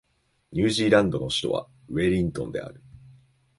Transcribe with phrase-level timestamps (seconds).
[0.51, 2.81] ニュージーランドの首都はウェリントンである